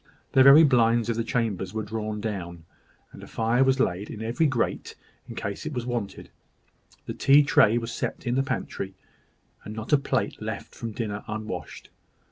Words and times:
The 0.31 0.41
very 0.41 0.63
blinds 0.63 1.09
of 1.09 1.15
the 1.15 1.23
chambers 1.23 1.75
were 1.75 1.83
drawn 1.83 2.19
down, 2.21 2.65
and 3.11 3.21
a 3.21 3.27
fire 3.27 3.63
was 3.63 3.79
laid 3.79 4.09
in 4.09 4.23
every 4.23 4.47
grate, 4.47 4.95
in 5.29 5.35
case 5.35 5.63
of 5.67 5.75
its 5.77 5.85
being 5.85 5.93
wanted. 5.93 6.31
The 7.05 7.13
tea 7.13 7.43
tray 7.43 7.77
was 7.77 7.91
set 7.91 8.25
in 8.25 8.33
the 8.33 8.41
pantry, 8.41 8.95
and 9.63 9.75
not 9.75 9.93
a 9.93 9.99
plate 9.99 10.41
left 10.41 10.73
from 10.73 10.91
dinner 10.93 11.23
unwashed. 11.27 11.91